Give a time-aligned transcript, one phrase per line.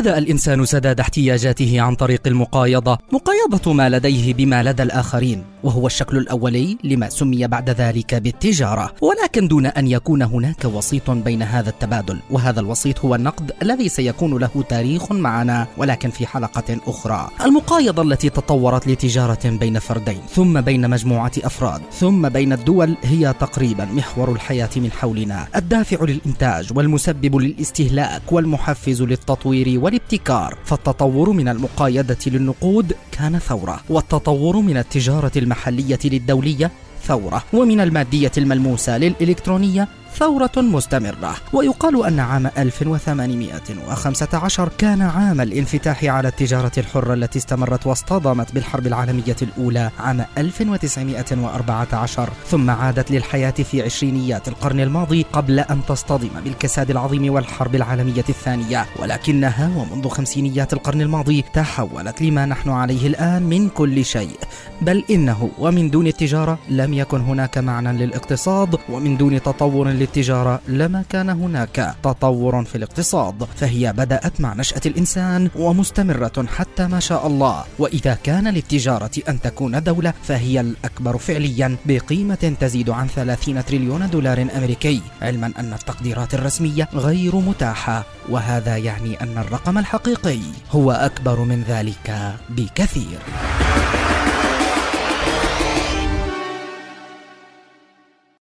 [0.00, 6.16] بدأ الإنسان سداد احتياجاته عن طريق المقايضة، مقايضة ما لديه بما لدى الآخرين، وهو الشكل
[6.16, 12.18] الأولي لما سمي بعد ذلك بالتجارة، ولكن دون أن يكون هناك وسيط بين هذا التبادل،
[12.30, 17.30] وهذا الوسيط هو النقد الذي سيكون له تاريخ معنا ولكن في حلقة أخرى.
[17.44, 23.84] المقايضة التي تطورت لتجارة بين فردين، ثم بين مجموعة أفراد، ثم بين الدول هي تقريبا
[23.84, 32.92] محور الحياة من حولنا، الدافع للإنتاج والمسبب للاستهلاك والمحفز للتطوير والابتكار فالتطور من المقايدة للنقود
[33.20, 36.70] كان ثورة والتطور من التجارة المحلية للدولية
[37.02, 46.28] ثورة ومن المادية الملموسة للإلكترونية ثورة مستمرة ويقال أن عام 1815 كان عام الانفتاح على
[46.28, 54.48] التجارة الحرة التي استمرت واصطدمت بالحرب العالمية الأولى عام 1914 ثم عادت للحياة في عشرينيات
[54.48, 58.86] القرن الماضي قبل أن تصطدم بالكساد العظيم والحرب العالمية الثانية.
[58.98, 64.38] ولكنها ومنذ خمسينيات القرن الماضي تحولت لما نحن عليه الآن من كل شيء.
[64.82, 71.04] بل إنه ومن دون التجارة لم يكن هناك معنى للاقتصاد ومن دون تطور للتجارة لما
[71.08, 77.64] كان هناك تطور في الاقتصاد فهي بدأت مع نشأة الإنسان ومستمرة حتى ما شاء الله.
[77.78, 84.46] وإذا كان للتجارة أن تكون دولة فهي الأكبر فعليا بقيمة تزيد عن 30 تريليون دولار
[84.56, 91.62] أمريكي علما أن التقديرات الرسمية غير متاحة وهذا يعني أن الرقم الحقيقي هو أكبر من
[91.68, 93.18] ذلك بكثير.